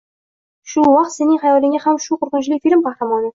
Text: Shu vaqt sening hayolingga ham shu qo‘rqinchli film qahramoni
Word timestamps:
Shu 0.71 0.85
vaqt 0.93 1.13
sening 1.17 1.37
hayolingga 1.43 1.83
ham 1.85 2.01
shu 2.07 2.19
qo‘rqinchli 2.23 2.59
film 2.65 2.83
qahramoni 2.89 3.29